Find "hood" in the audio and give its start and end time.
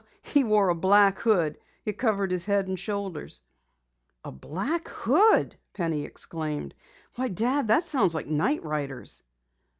1.19-1.59, 4.87-5.55